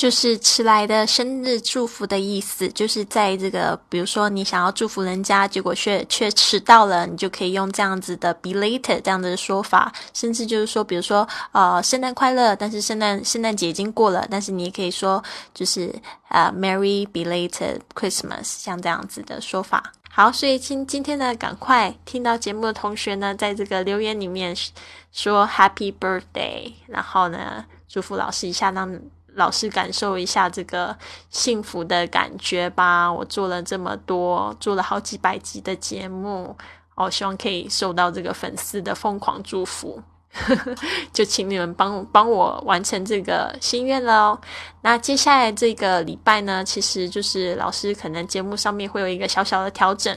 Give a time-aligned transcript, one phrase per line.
[0.00, 15.94] 就是迟来的生日祝福的意思，就是在这个，比如说你想要祝福人家，结果却却迟到了，你就可以用这样子的 belated 这样的说法，甚至就是说，比如说，呃，圣诞快乐，但是圣诞圣诞节已经过了，但是你也可以说，就是
[16.30, 19.92] 呃，Merry belated Christmas，像这样子的说法。
[20.08, 24.56] 好，所以今今天呢，赶快听到节目的同学呢，在这个留言里面
[25.12, 28.98] 说 Happy Birthday，然后呢，祝福老师一下，让。
[29.34, 30.96] 老师感受一下这个
[31.30, 33.12] 幸福的感觉吧！
[33.12, 36.56] 我做了这么多，做了好几百集的节目，
[36.94, 40.02] 哦，希望可以受到这个粉丝的疯狂祝福，
[41.12, 44.38] 就请你们帮帮我完成这个心愿喽。
[44.82, 50.16] 那接下来这个礼拜呢，其实就是老师可能节目上面会有一个小小的调整，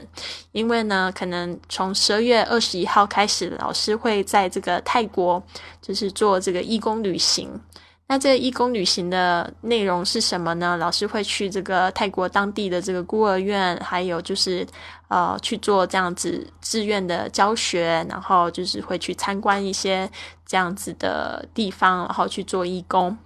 [0.52, 5.42] 因为呢，可能从十二月二十一号开始，老师会在这个泰国
[5.80, 7.60] 就是做这个义工旅行。
[8.06, 10.76] 那这义工旅行的内容是什么呢？
[10.76, 14.64] 老师会去这个泰国当地的这个孤儿院，还有就是
[15.08, 20.08] 呃去做这样子志愿的教学，然后就是会去参观一些
[20.44, 23.16] 这样子的地方，然后去做义工。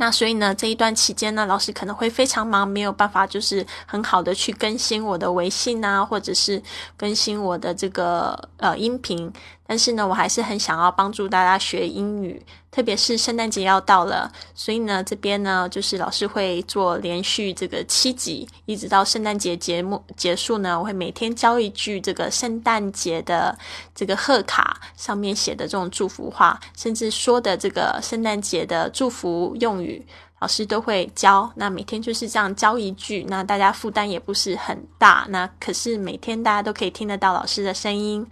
[0.00, 6.62] 那所以呢，这一段期间呢，老师可能会非常忙，没有办法就是很好的去更新我的微信啊，或者是
[6.96, 9.30] 更新我的这个呃音频。
[9.68, 23.58] 但是呢，我还是很想要帮助大家学英语，特别是圣诞节要到了，所以呢，这边呢就是老师会做连续这个七集，一直到圣诞节节目结束呢，我会每天教一句这个圣诞节的
[23.94, 30.02] 这个贺卡上面写的这种祝福话，甚至说的这个圣诞节的祝福用语，
[30.38, 31.52] 老师都会教。
[31.56, 38.26] 那每天就是这样教一句，那大家负担也不是很大，那可是每天大家都可以听得到老师的声音。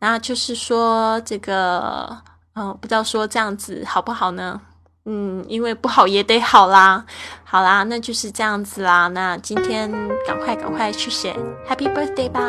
[0.00, 2.20] 那就是说，这个，
[2.54, 4.60] 嗯，不知道说这样子好不好呢？
[5.04, 7.04] 嗯，因为不好也得好啦，
[7.44, 9.08] 好啦，那就是这样子啦。
[9.08, 9.90] 那今天
[10.26, 11.34] 赶快赶快去写
[11.68, 12.40] Happy Birthday 吧。